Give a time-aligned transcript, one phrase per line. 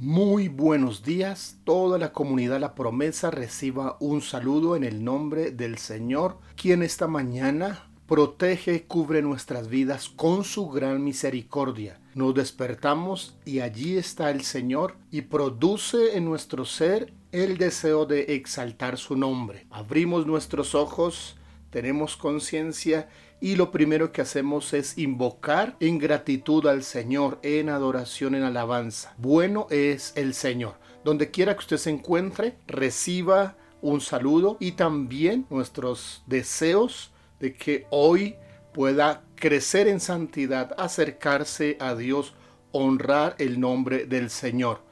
[0.00, 5.76] Muy buenos días, toda la comunidad La Promesa reciba un saludo en el nombre del
[5.76, 11.98] Señor, quien esta mañana protege y cubre nuestras vidas con su gran misericordia.
[12.14, 18.36] Nos despertamos y allí está el Señor y produce en nuestro ser el deseo de
[18.36, 19.66] exaltar su nombre.
[19.68, 21.36] Abrimos nuestros ojos,
[21.70, 23.08] tenemos conciencia
[23.40, 29.14] y lo primero que hacemos es invocar en gratitud al Señor, en adoración, en alabanza.
[29.18, 30.74] Bueno es el Señor.
[31.04, 37.86] Donde quiera que usted se encuentre, reciba un saludo y también nuestros deseos de que
[37.90, 38.34] hoy
[38.74, 42.34] pueda crecer en santidad, acercarse a Dios,
[42.72, 44.82] honrar el nombre del Señor.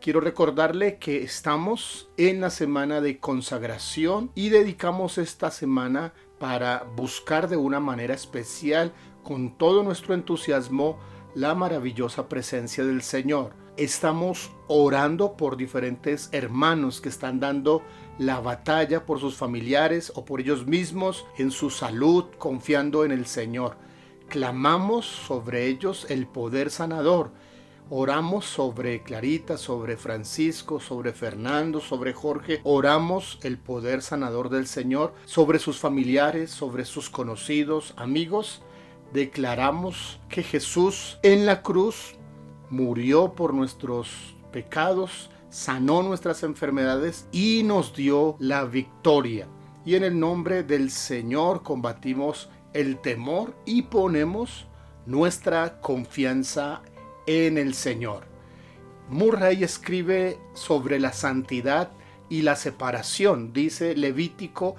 [0.00, 7.48] Quiero recordarle que estamos en la semana de consagración y dedicamos esta semana para buscar
[7.48, 10.98] de una manera especial, con todo nuestro entusiasmo,
[11.34, 13.54] la maravillosa presencia del Señor.
[13.76, 17.82] Estamos orando por diferentes hermanos que están dando
[18.18, 23.26] la batalla por sus familiares o por ellos mismos en su salud, confiando en el
[23.26, 23.76] Señor.
[24.28, 27.32] Clamamos sobre ellos el poder sanador
[27.90, 32.62] Oramos sobre Clarita, sobre Francisco, sobre Fernando, sobre Jorge.
[32.64, 38.62] Oramos el poder sanador del Señor sobre sus familiares, sobre sus conocidos, amigos.
[39.12, 42.14] Declaramos que Jesús en la cruz
[42.70, 49.46] murió por nuestros pecados, sanó nuestras enfermedades y nos dio la victoria.
[49.84, 54.66] Y en el nombre del Señor combatimos el temor y ponemos
[55.04, 56.93] nuestra confianza en
[57.26, 58.26] el Señor.
[59.08, 61.90] Murray escribe sobre la santidad
[62.28, 63.52] y la separación.
[63.52, 64.76] Dice Levítico,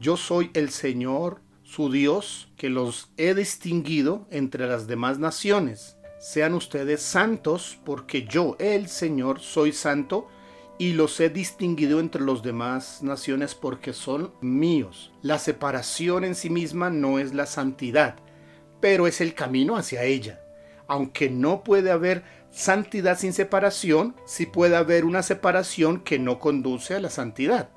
[0.00, 5.96] yo soy el Señor, su Dios, que los he distinguido entre las demás naciones.
[6.20, 10.28] Sean ustedes santos, porque yo, el Señor, soy santo,
[10.78, 15.12] y los he distinguido entre los demás naciones porque son míos.
[15.22, 18.16] La separación en sí misma no es la santidad,
[18.80, 20.40] pero es el camino hacia ella
[20.88, 26.94] aunque no puede haber santidad sin separación, sí puede haber una separación que no conduce
[26.94, 27.70] a la santidad.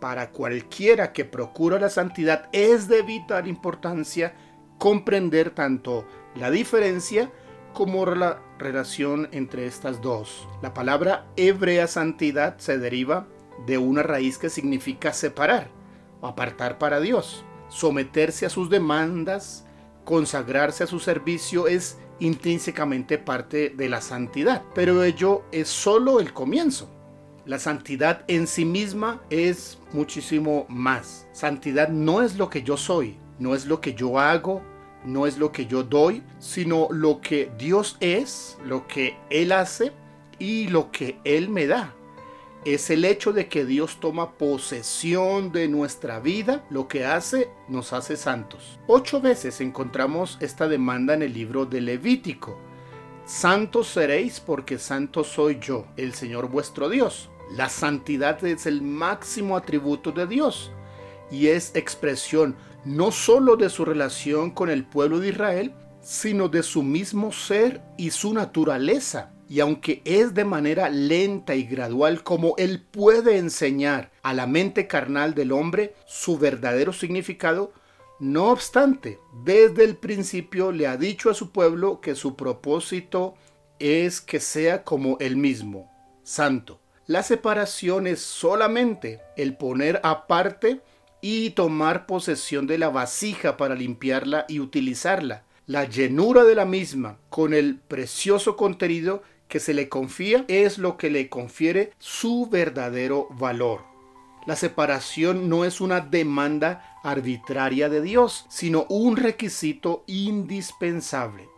[0.00, 4.34] Para cualquiera que procura la santidad es de vital importancia
[4.78, 7.30] comprender tanto la diferencia
[7.72, 10.48] como la relación entre estas dos.
[10.62, 13.26] La palabra hebrea santidad se deriva
[13.66, 15.68] de una raíz que significa separar
[16.28, 17.44] apartar para Dios.
[17.68, 19.66] Someterse a sus demandas,
[20.04, 26.32] consagrarse a su servicio es intrínsecamente parte de la santidad, pero ello es solo el
[26.32, 26.90] comienzo.
[27.44, 31.26] La santidad en sí misma es muchísimo más.
[31.32, 34.62] Santidad no es lo que yo soy, no es lo que yo hago,
[35.04, 39.92] no es lo que yo doy, sino lo que Dios es, lo que Él hace
[40.38, 41.94] y lo que Él me da
[42.64, 47.92] es el hecho de que Dios toma posesión de nuestra vida, lo que hace nos
[47.92, 48.78] hace santos.
[48.86, 52.58] Ocho veces encontramos esta demanda en el libro de Levítico.
[53.26, 57.30] Santos seréis porque santo soy yo, el Señor vuestro Dios.
[57.54, 60.72] La santidad es el máximo atributo de Dios
[61.30, 66.62] y es expresión no sólo de su relación con el pueblo de Israel, sino de
[66.62, 72.54] su mismo ser y su naturaleza y aunque es de manera lenta y gradual como
[72.56, 77.72] Él puede enseñar a la mente carnal del hombre su verdadero significado,
[78.20, 83.34] no obstante, desde el principio le ha dicho a su pueblo que su propósito
[83.78, 85.90] es que sea como Él mismo,
[86.22, 86.80] santo.
[87.06, 90.80] La separación es solamente el poner aparte
[91.20, 95.44] y tomar posesión de la vasija para limpiarla y utilizarla.
[95.66, 99.22] La llenura de la misma con el precioso contenido
[99.54, 103.84] que se le confía es lo que le confiere su verdadero valor.
[104.46, 111.48] La separación no es una demanda arbitraria de Dios, sino un requisito indispensable.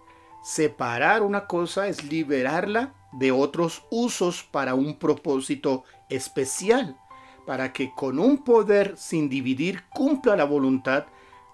[0.45, 6.99] Separar una cosa es liberarla de otros usos para un propósito especial,
[7.47, 11.07] para que con un poder sin dividir cumpla la voluntad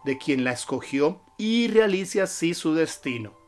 [0.05, 3.42] de quien la escogió y realice así su destino.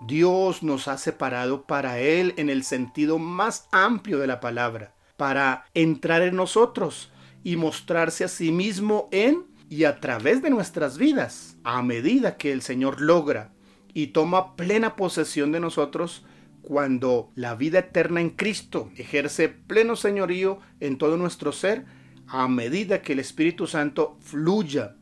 [0.00, 5.66] Dios nos ha separado para Él en el sentido más amplio de la palabra, para
[5.74, 7.12] entrar en nosotros
[7.44, 12.52] y mostrarse a sí mismo en y a través de nuestras vidas, a medida que
[12.52, 13.52] el Señor logra
[13.92, 16.24] y toma plena posesión de nosotros
[16.62, 21.84] cuando la vida eterna en Cristo ejerce pleno señorío en todo nuestro ser,
[22.26, 24.96] a medida que el Espíritu Santo fluya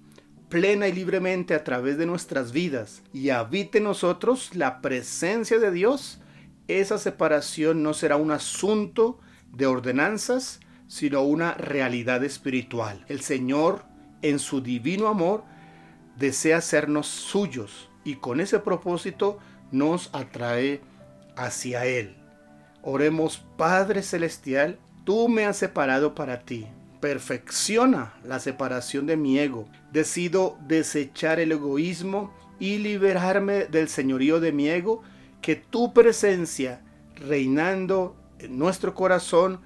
[0.48, 5.70] plena y libremente a través de nuestras vidas y habite en nosotros la presencia de
[5.70, 6.20] Dios,
[6.68, 9.18] esa separación no será un asunto
[9.52, 13.04] de ordenanzas, sino una realidad espiritual.
[13.08, 13.84] El Señor,
[14.22, 15.44] en su divino amor,
[16.16, 19.38] desea hacernos suyos y con ese propósito
[19.70, 20.80] nos atrae
[21.36, 22.16] hacia Él.
[22.82, 26.66] Oremos, Padre Celestial, tú me has separado para ti.
[27.00, 29.66] Perfecciona la separación de mi ego.
[29.92, 35.02] Decido desechar el egoísmo y liberarme del señorío de mi ego.
[35.40, 36.82] Que tu presencia,
[37.14, 39.60] reinando en nuestro corazón,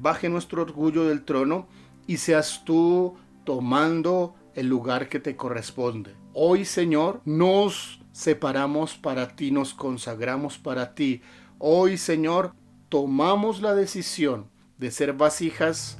[0.00, 1.68] baje nuestro orgullo del trono
[2.06, 6.14] y seas tú tomando el lugar que te corresponde.
[6.32, 11.22] Hoy, Señor, nos separamos para ti, nos consagramos para ti.
[11.58, 12.52] Hoy, Señor,
[12.88, 15.98] tomamos la decisión de ser vasijas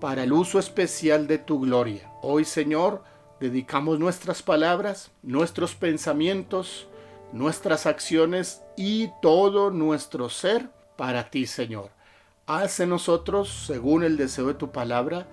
[0.00, 2.10] para el uso especial de tu gloria.
[2.22, 3.02] Hoy, Señor,
[3.40, 6.88] dedicamos nuestras palabras, nuestros pensamientos,
[7.32, 11.90] nuestras acciones y todo nuestro ser para ti, Señor.
[12.46, 15.26] Haz en nosotros según el deseo de tu palabra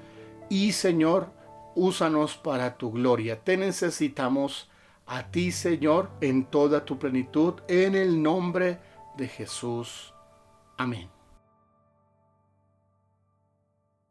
[0.50, 1.30] y, Señor,
[1.76, 3.40] úsanos para tu gloria.
[3.40, 4.70] Te necesitamos
[5.06, 8.80] a ti, Señor, en toda tu plenitud, en el nombre
[9.18, 10.14] de Jesús.
[10.78, 11.15] Amén.